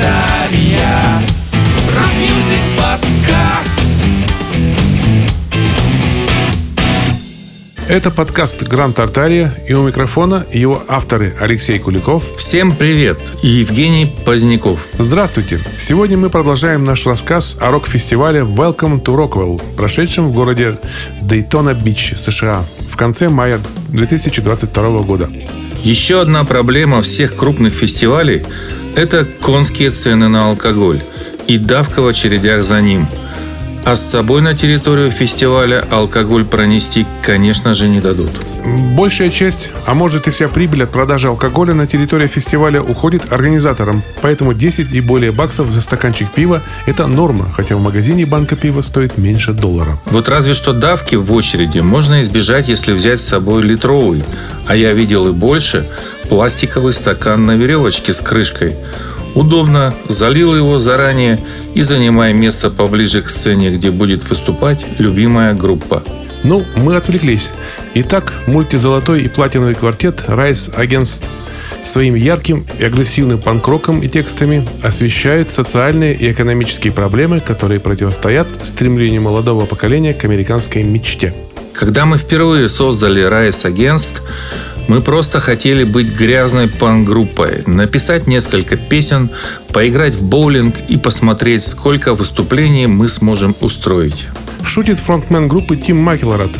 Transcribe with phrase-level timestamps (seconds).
[0.00, 1.22] Артария.
[1.94, 3.70] Rock music подкаст.
[7.86, 12.24] Это подкаст «Грант Артария» и у микрофона его авторы Алексей Куликов.
[12.36, 13.18] Всем привет!
[13.42, 14.86] И Евгений Поздняков.
[14.98, 15.62] Здравствуйте!
[15.76, 20.78] Сегодня мы продолжаем наш рассказ о рок-фестивале Welcome to Rockville, прошедшем в городе
[21.20, 25.28] Дейтона-Бич, США, в конце мая 2022 года.
[25.82, 28.44] Еще одна проблема всех крупных фестивалей–
[28.96, 31.00] это конские цены на алкоголь
[31.46, 33.08] и давка в очередях за ним–
[33.84, 38.30] а с собой на территорию фестиваля алкоголь пронести, конечно же, не дадут.
[38.94, 44.02] Большая часть, а может и вся прибыль от продажи алкоголя на территории фестиваля уходит организаторам.
[44.20, 48.82] Поэтому 10 и более баксов за стаканчик пива– это норма, хотя в магазине банка пива
[48.82, 49.98] стоит меньше доллара.
[50.06, 54.22] Вот разве что давки в очереди можно избежать, если взять с собой литровый.
[54.66, 55.88] А я видел и больше–
[56.30, 58.76] пластиковый стакан на веревочке с крышкой–
[59.34, 61.38] Удобно, залил его заранее
[61.74, 66.02] и занимая место поближе к сцене, где будет выступать любимая группа.
[66.42, 67.50] Ну, мы отвлеклись.
[67.94, 71.24] Итак, мультизолотой и платиновый квартет Rise Against
[71.84, 79.22] своим ярким и агрессивным панк-роком и текстами освещает социальные и экономические проблемы, которые противостоят стремлению
[79.22, 81.32] молодого поколения к американской мечте.
[81.72, 84.20] Когда мы впервые создали Rise Against,
[84.90, 89.30] мы просто хотели быть грязной панк-группой, написать несколько песен,
[89.68, 94.26] поиграть в боулинг и посмотреть, сколько выступлений мы сможем устроить.
[94.64, 96.50] Шутит фронтмен группы Тим Макелорат.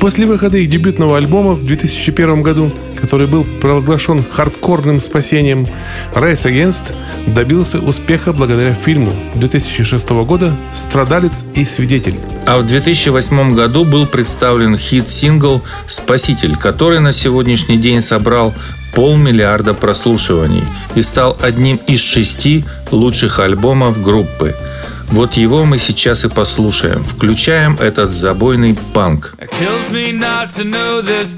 [0.00, 5.66] После выхода их дебютного альбома в 2001 году, который был провозглашен хардкорным спасением,
[6.14, 6.94] Rise Against
[7.26, 12.16] добился успеха благодаря фильму 2006 года «Страдалец и свидетель».
[12.46, 18.52] А в 2008 году был представлен хит-сингл «Спаситель», который на сегодняшний день собрал
[18.94, 20.62] полмиллиарда прослушиваний
[20.94, 24.54] и стал одним из шести лучших альбомов группы–
[25.10, 27.04] Вот его мы сейчас и послушаем.
[27.04, 29.34] Включаем этот забойный панк.
[29.38, 31.32] Kills me not to know this,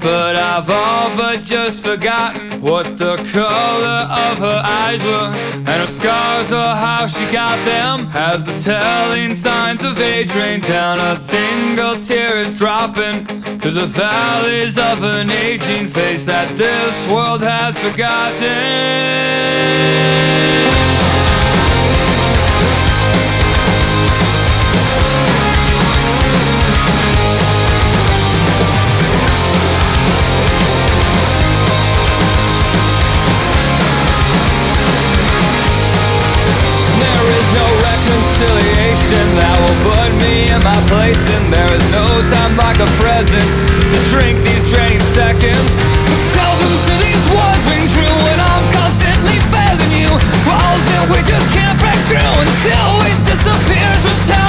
[38.37, 42.89] reconciliation that will put me in my place And there is no time like a
[43.01, 45.69] present to drink these draining seconds.
[46.05, 50.11] But seldom do these words ring true when I'm constantly failing you.
[50.45, 54.46] Walls that we just can't break through until we disappear So tell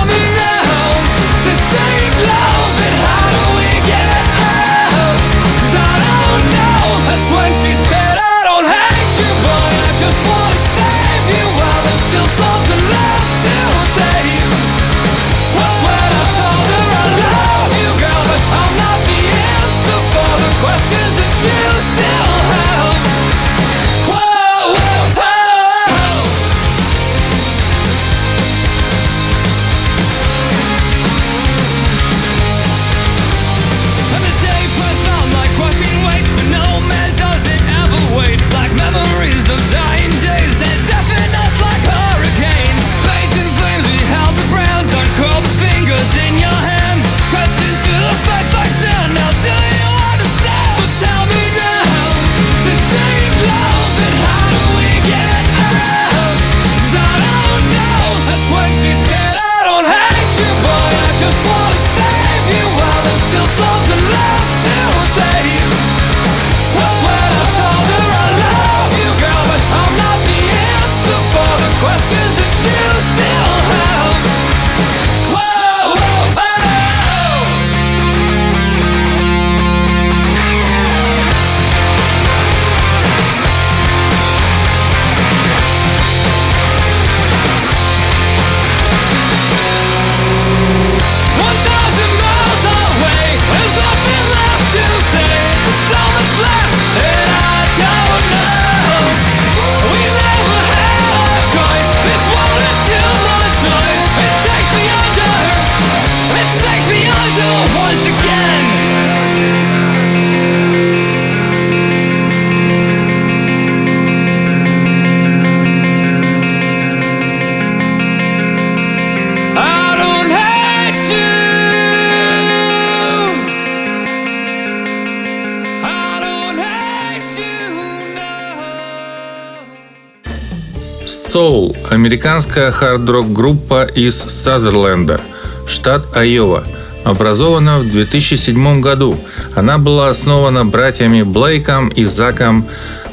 [132.08, 135.20] американская хард-рок группа из Сазерленда,
[135.66, 136.64] штат Айова–
[137.04, 139.14] образована в 2007 году.
[139.54, 142.64] Она была основана братьями Блейком и Заком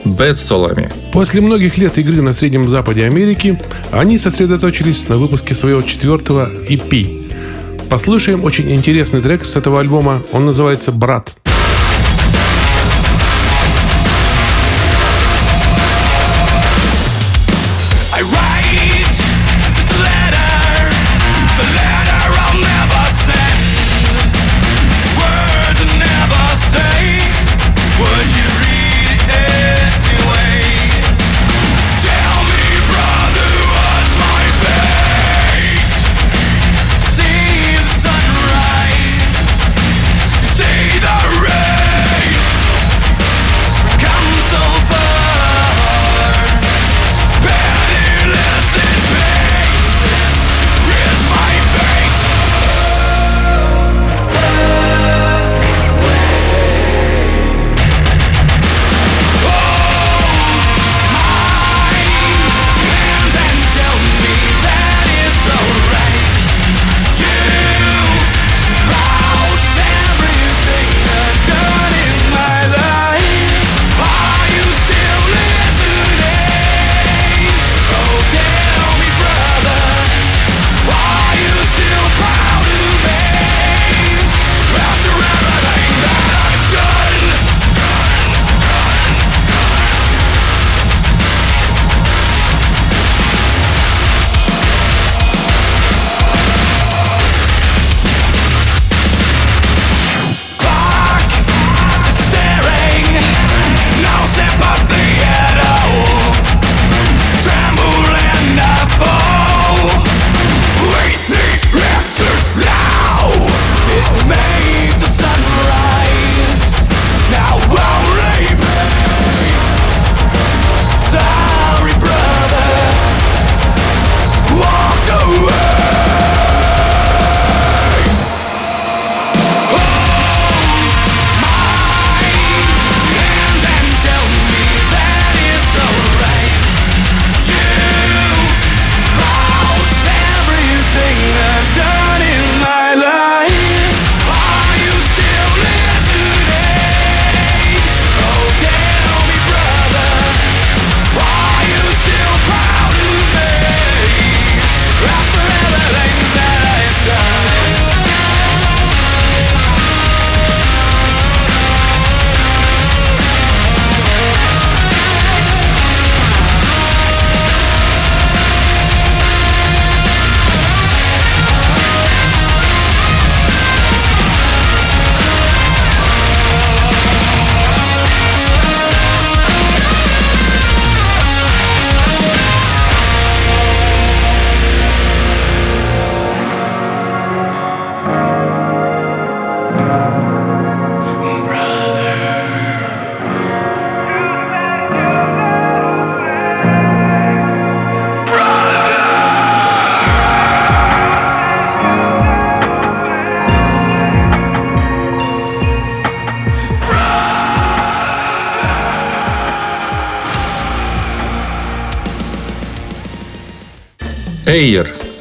[0.05, 0.89] Бетсолами.
[1.11, 3.59] После многих лет игры на Среднем Западе Америки
[3.91, 7.87] они сосредоточились на выпуске своего четвертого EP.
[7.89, 10.23] Послушаем очень интересный трек с этого альбома.
[10.31, 11.35] Он называется «Брат».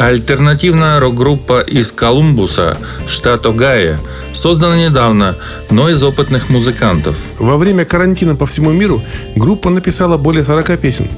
[0.06, 3.96] Альтернативная рок-группа из Колумбуса, штат Огайо,
[4.34, 5.34] создана недавно,
[5.70, 7.16] но из опытных музыкантов.
[7.38, 9.02] Во время карантина по всему миру
[9.34, 11.08] группа написала более 40 песен,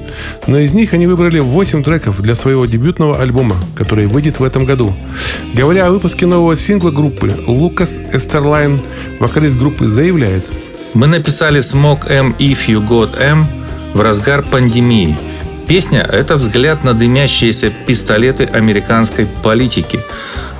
[0.47, 4.63] но из них они выбрали 8 треков для своего дебютного альбома, который выйдет в этом
[4.63, 4.93] году.
[5.53, 8.79] Говоря о выпуске нового сингла группы, Лукас Эстерлайн,
[9.19, 10.45] вокалист группы, заявляет
[10.93, 13.47] «Мы написали Smoke M If You Got M
[13.93, 15.17] в разгар пандемии–
[15.67, 19.99] Песня– это взгляд на дымящиеся пистолеты американской политики,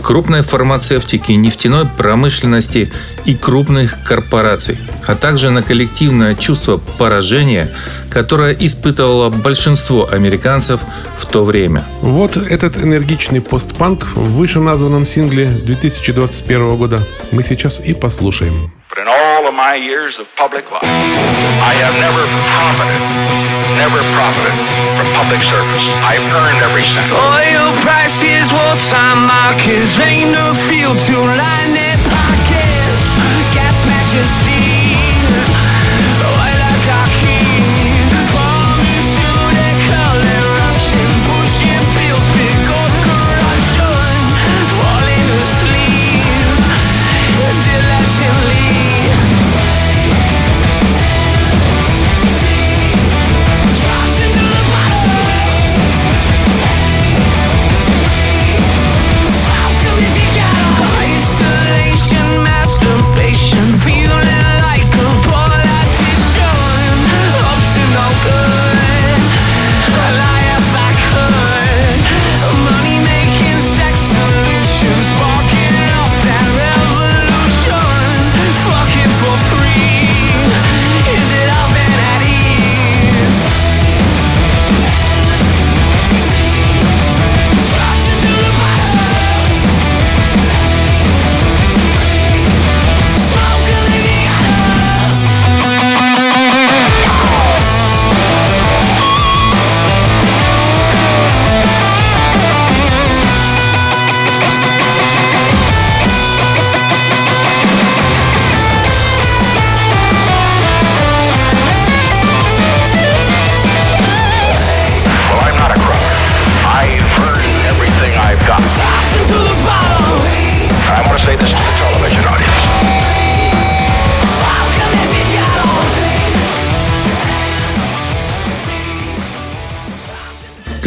[0.03, 2.91] крупной фармацевтики, нефтяной промышленности
[3.23, 7.69] и крупных корпораций, а также на коллективное чувство поражения,
[8.11, 10.81] которое испытывало большинство американцев
[11.17, 11.85] в то время.
[12.01, 18.73] Вот этот энергичный постпанк в вышеназванном сингле 2021 года мы сейчас и послушаем.
[18.97, 24.57] In all of my years of public life, I have never profited never profited
[24.97, 25.85] from public service.
[26.01, 27.13] I've earned every cent.
[27.13, 33.21] Oil prices, wartime markets, ain't no field to line their pockets.
[33.53, 34.76] Gas majesties.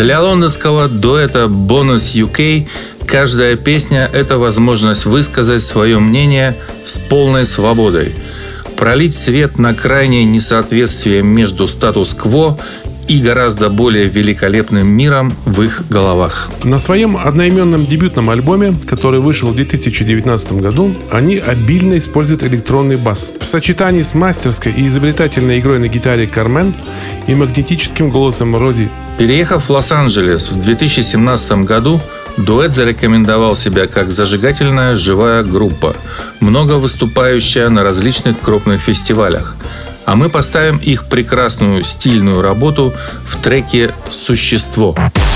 [0.00, 2.66] Для лондонского дуэта Bonus UK
[3.04, 8.14] каждая песня– это возможность высказать свое мнение с полной свободой,
[8.78, 12.58] пролить свет на крайнее несоответствие между статус-кво
[13.10, 16.48] и гораздо более великолепным миром в их головах.
[16.62, 23.32] На своем одноименном дебютном альбоме, который вышел в 2019 году, они обильно используют электронный бас.
[23.40, 26.72] В сочетании с мастерской и изобретательной игрой на гитаре Кармен
[27.26, 28.88] и магнетическим голосом Рози.
[29.18, 32.00] Переехав в Лос-Анджелес в 2017 году,
[32.36, 35.96] Дуэт зарекомендовал себя как зажигательная живая группа,
[36.38, 39.56] много выступающая на различных крупных фестивалях
[40.10, 42.92] а мы поставим их прекрасную стильную работу
[43.28, 44.96] в треке «Существо».
[44.96, 45.29] call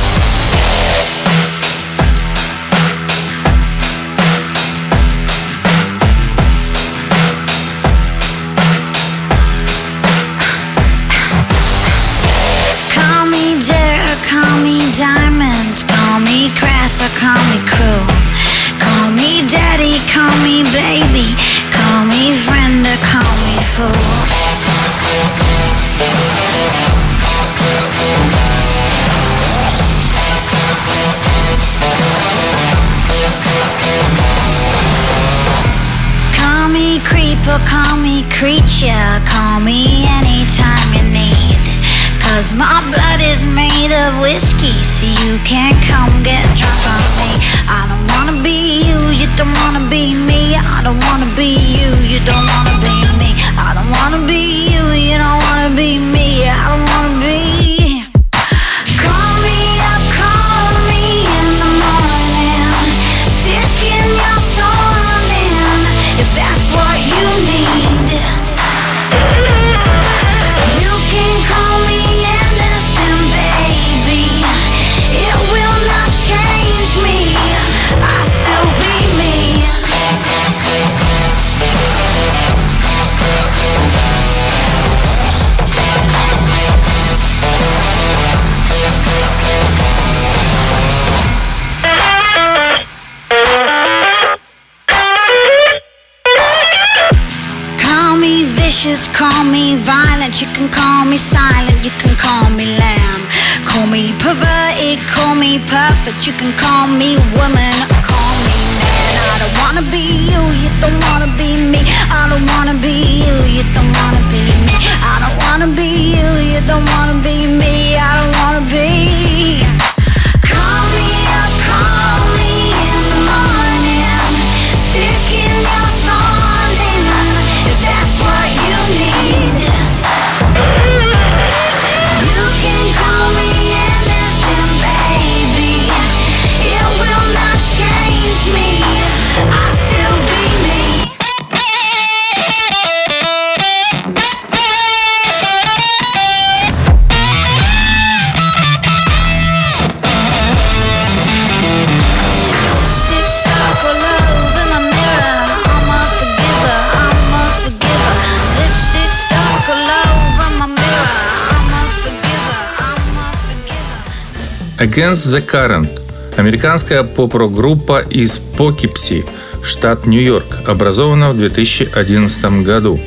[164.85, 165.89] Against the Current–
[166.37, 169.25] американская поп-рок-группа из Покипси,
[169.63, 173.01] штат Нью-Йорк, образована в 2011 году.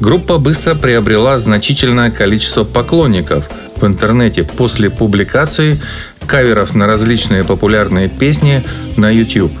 [0.00, 3.44] Группа быстро приобрела значительное количество поклонников
[3.76, 5.78] в интернете после публикации
[6.26, 8.64] каверов на различные популярные песни
[8.96, 9.52] на YouTube.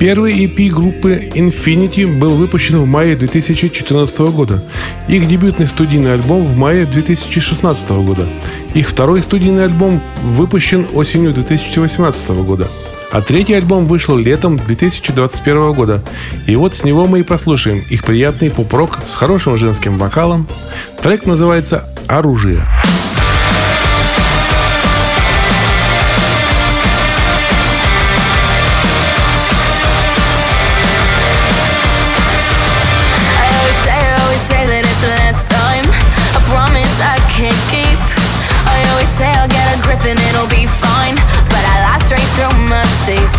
[0.00, 4.64] Первый EP группы Infinity был выпущен в мае 2014 года.
[5.06, 8.26] Их дебютный студийный альбом в мае 2016 года.
[8.74, 12.68] Их второй студийный альбом выпущен осенью 2018 года.
[13.12, 16.02] А третий альбом вышел летом 2021 года.
[16.48, 20.48] И вот с него мы и послушаем их приятный поп-рок с хорошим женским вокалом.
[21.00, 22.66] Трек называется «Оружие».
[22.84, 22.93] I
[40.06, 41.16] and it'll be fine.
[41.48, 43.38] But I lie straight through my teeth.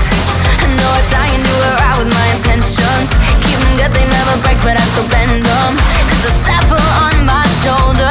[0.61, 3.09] I know I try and do it right with my intentions.
[3.45, 5.71] Keep 'em good, they never break, but I still bend them.
[6.09, 8.04] Cause the staffer on my shoulder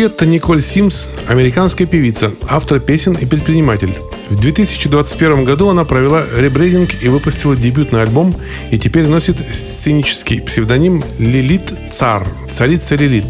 [0.00, 3.94] Джульетта Николь Симс– американская певица, автор песен и предприниматель.
[4.30, 8.34] В 2021 году она провела ребрейдинг и выпустила дебютный альбом
[8.70, 13.26] и теперь носит сценический псевдоним Лилит Цар, царица Лилит.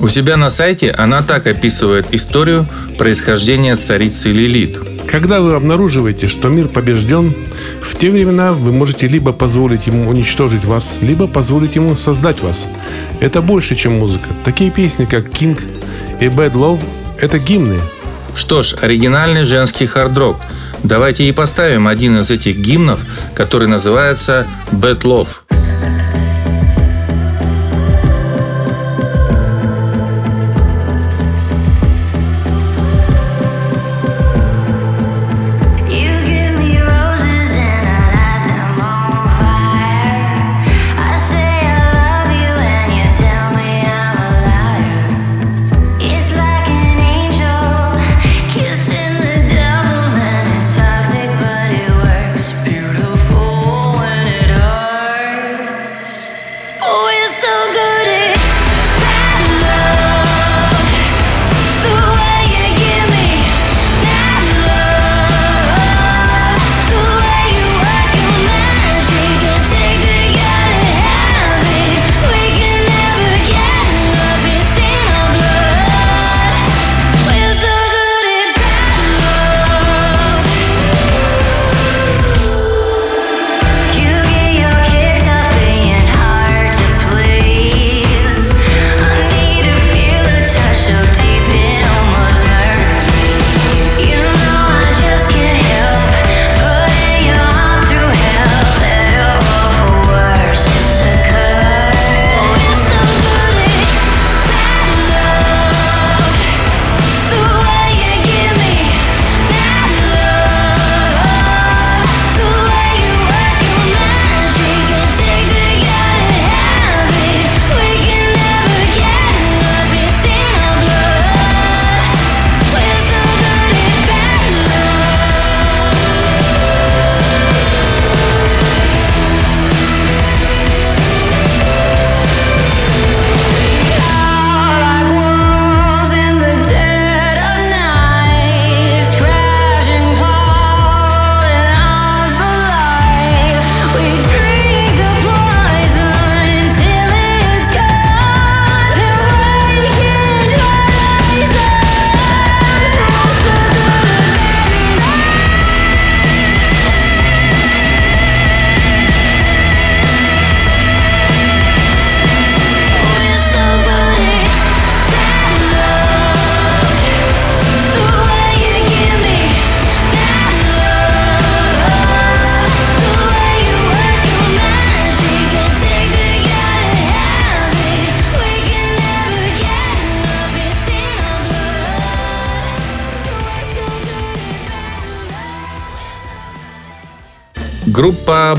[0.00, 2.66] У себя на сайте она так описывает историю
[2.98, 4.80] происхождения царицы Лилит–
[5.12, 7.34] когда вы обнаруживаете, что мир побежден,
[7.82, 12.66] в те времена вы можете либо позволить ему уничтожить вас, либо позволить ему создать вас.
[13.20, 14.30] Это больше, чем музыка.
[14.42, 15.60] Такие песни, как King
[16.20, 16.80] и Bad Love–
[17.18, 17.80] это гимны.
[18.34, 20.36] Что ж, оригинальный женский хард-рок.
[20.82, 23.00] Давайте и поставим один из этих гимнов,
[23.34, 25.28] который называется Bad Love.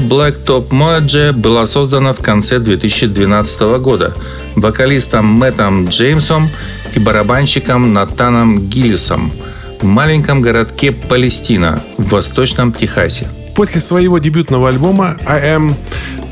[0.04, 4.14] Группа Black Top Mojo была создана в конце 2012 года
[4.56, 6.50] вокалистом Мэттом Джеймсом
[6.94, 9.32] и барабанщиком Натаном Гиллисом
[9.82, 13.28] в маленьком городке Палестина в Восточном Техасе.
[13.56, 15.74] После своего дебютного альбома I Am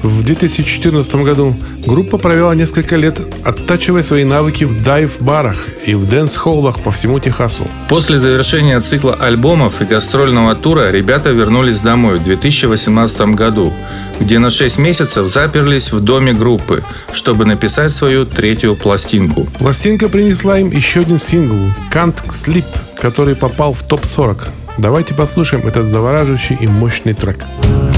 [0.03, 6.79] в 2014 году группа провела несколько лет, оттачивая свои навыки в дайв-барах и в дэнс-холлах
[6.81, 7.67] по всему Техасу.
[7.87, 13.71] После завершения цикла альбомов и гастрольного тура ребята вернулись домой в 2018 году,
[14.19, 16.83] где на 6 месяцев заперлись в доме группы,
[17.13, 19.47] чтобы написать свою третью пластинку.
[19.59, 21.57] Пластинка принесла им еще один сингл
[21.93, 22.65] «Can't Sleep»,
[22.99, 24.49] который попал в топ-40.
[24.77, 27.37] Давайте послушаем этот завораживающий и мощный трек.
[27.39, 27.90] darkness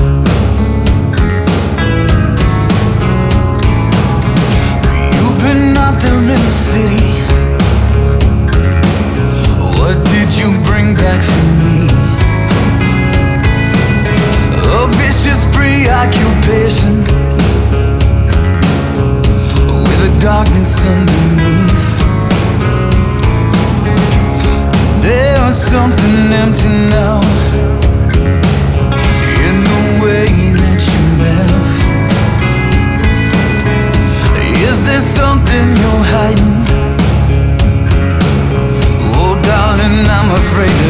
[40.53, 40.82] free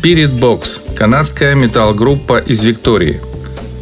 [0.00, 3.20] Spirit Box– канадская металл-группа из Виктории.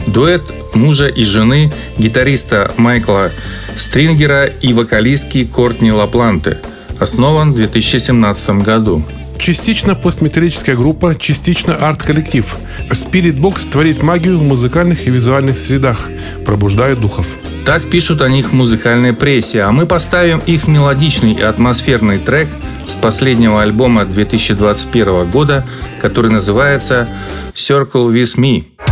[0.09, 0.42] Дуэт
[0.74, 3.31] мужа и жены гитариста Майкла
[3.76, 6.59] Стрингера и вокалистки Кортни Лапланте.
[6.98, 9.04] Основан в 2017 году.
[9.38, 12.44] Частично постметаллическая группа, частично арт-коллектив.
[12.90, 16.09] Spirit Box творит магию в музыкальных и визуальных средах,
[16.44, 17.26] пробуждая духов.
[17.64, 22.48] Так пишут о них в музыкальной прессе, а мы поставим их мелодичный и атмосферный трек
[22.88, 25.64] с последнего альбома 2021 года,
[26.01, 27.07] который называется
[27.55, 28.88] «Circle With Me».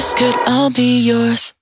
[0.00, 1.52] This could all be yours.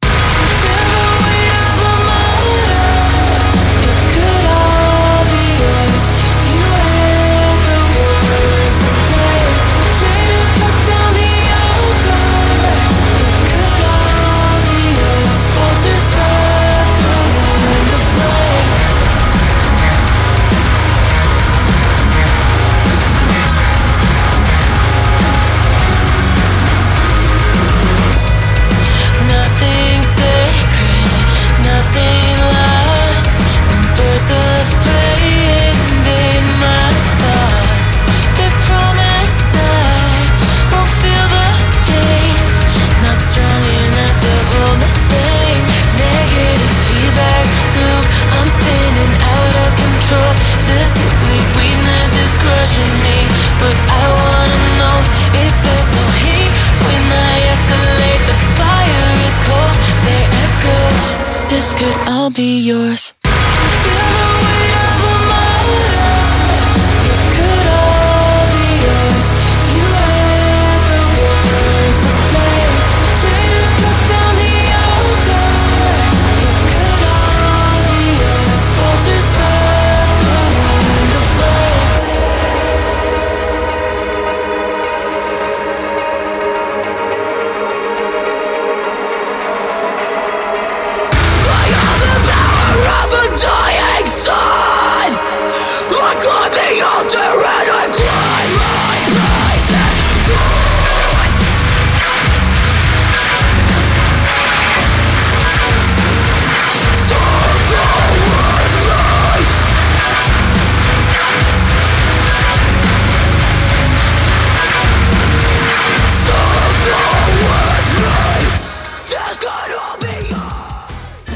[61.58, 63.14] This could all be yours.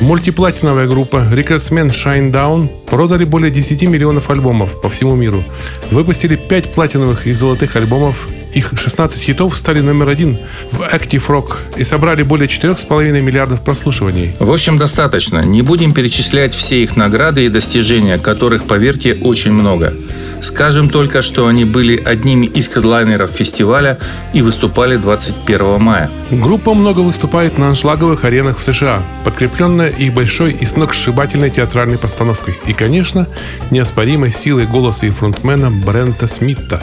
[0.02, 5.44] Мультиплатиновая группа Recordsmen Shinedown продали более 10 миллионов альбомов по всему миру.
[5.92, 8.28] Выпустили 5 платиновых и золотых альбомов.
[8.52, 10.38] Их 16 хитов стали номер один
[10.72, 14.32] в Active Rock и собрали более 4,5 миллиардов прослушиваний.
[14.40, 15.44] В общем, достаточно.
[15.44, 19.94] Не будем перечислять все их награды и достижения, которых, поверьте, очень много.
[20.42, 23.98] Скажем только, что они были одними из хедлайнеров фестиваля
[24.34, 26.10] и выступали 21 мая.
[26.30, 32.58] Группа много выступает на аншлаговых аренах в США, подкрепленная их большой и сногсшибательной театральной постановкой.
[32.66, 33.28] И, конечно,
[33.70, 36.82] неоспоримой силой голоса и фронтмена Брента Смита.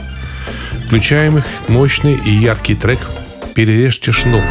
[0.85, 2.99] Включаем их мощный и яркий трек
[3.55, 4.43] «Перережьте шнур».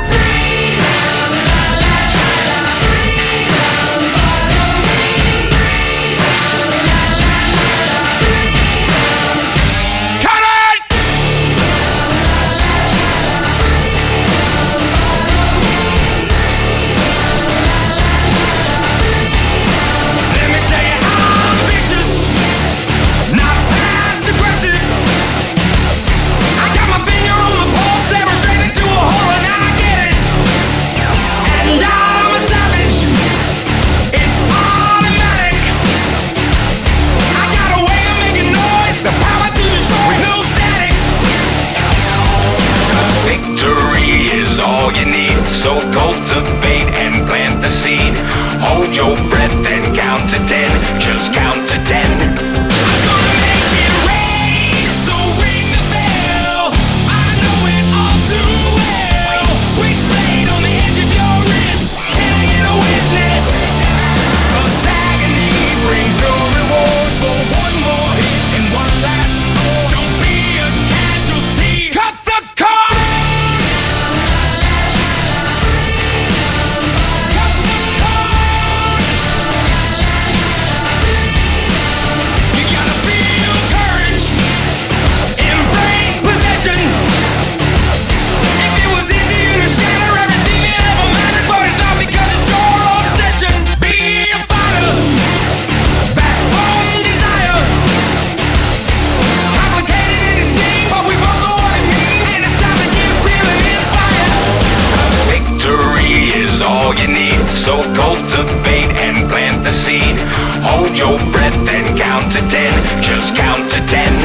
[107.68, 110.16] So cultivate and plant the seed.
[110.64, 112.72] Hold your breath and count to ten.
[113.02, 114.17] Just count to ten.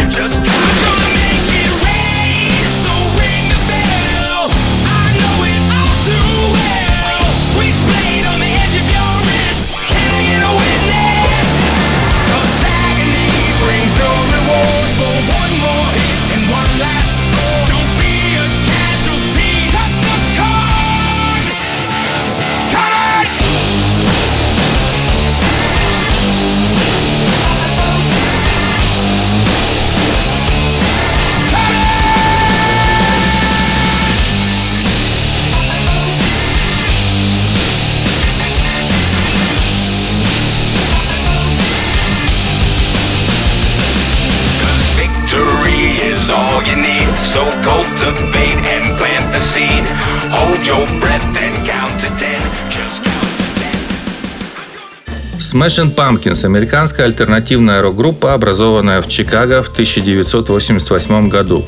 [55.54, 61.64] Smashing Pumpkins– американская альтернативная рок-группа, образованная в Чикаго в 1988 году.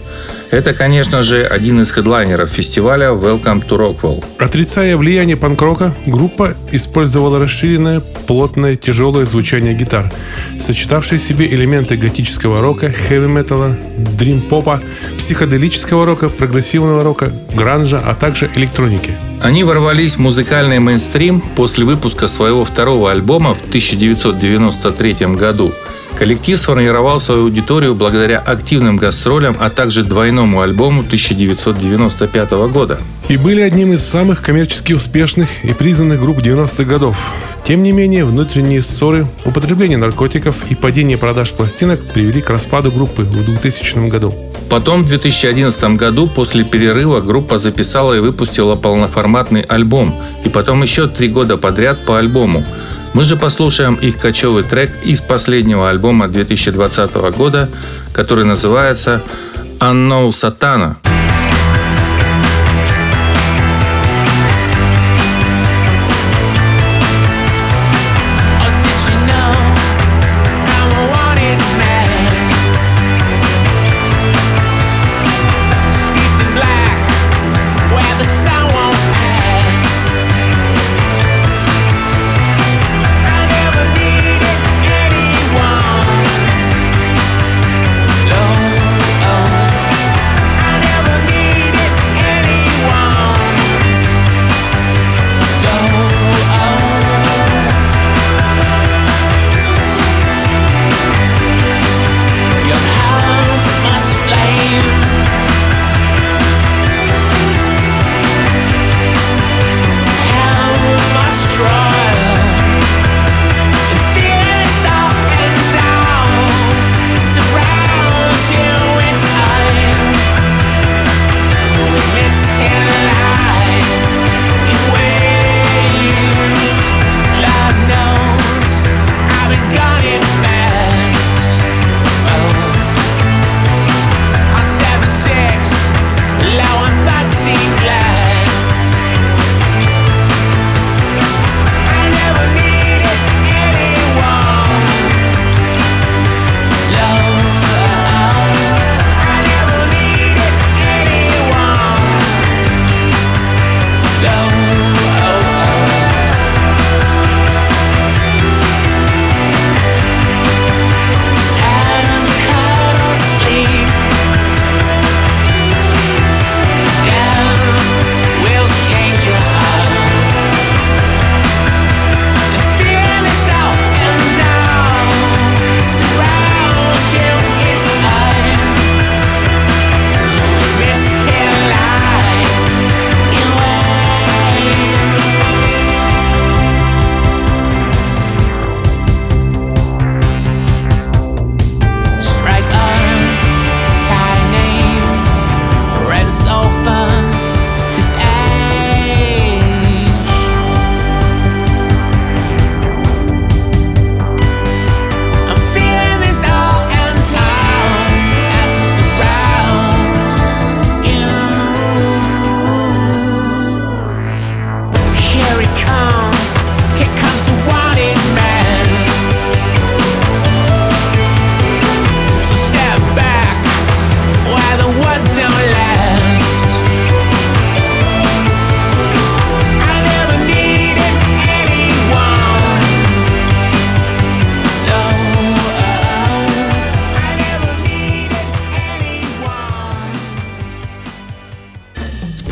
[0.50, 4.24] Это, конечно же, один из хедлайнеров фестиваля Welcome to Rockwell.
[4.40, 10.12] Отрицая влияние панк-рока, группа использовала расширенное, плотное, тяжелое звучание гитар,
[10.60, 13.78] сочетавшее в себе элементы готического рока, хэви-металла,
[14.18, 14.82] дрим-попа,
[15.20, 19.16] психоделического рока, прогрессивного рока, гранжа, а также электроники.
[19.42, 25.74] Они ворвались в музыкальный мейнстрим после выпуска своего второго альбома в 1993 году.
[26.18, 33.00] Коллектив сформировал свою аудиторию благодаря активным гастролям, а также двойному альбому 1995 года.
[33.28, 37.18] И были одним из самых коммерчески успешных и признанных групп 90-х годов.
[37.66, 43.24] Тем не менее, внутренние ссоры, употребление наркотиков и падение продаж пластинок привели к распаду группы
[43.24, 44.34] в 2000 году.
[44.70, 51.08] Потом в 2011 году после перерыва группа записала и выпустила полноформатный альбом, и потом еще
[51.08, 52.64] три года подряд по альбому.
[53.16, 57.70] Мы же послушаем их кочевый трек из последнего альбома 2020 года,
[58.12, 59.22] который называется
[59.80, 61.15] «Unknown Satana».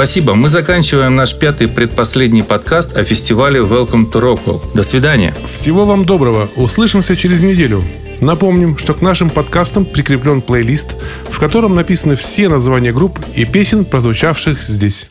[0.03, 0.35] Спасибо.
[0.35, 4.61] Мы заканчиваем наш пятый предпоследний подкаст о фестивале Welcome to Rockwell.
[4.73, 5.33] До свидания.
[5.49, 6.49] Всего вам доброго.
[6.57, 7.81] Услышимся через неделю.
[8.19, 10.97] Напомним, что к нашим подкастам прикреплен плейлист,
[11.31, 15.07] в котором написаны все названия групп и песен, прозвучавших здесь.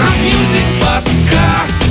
[0.00, 1.87] Рок-мюзик подкаст.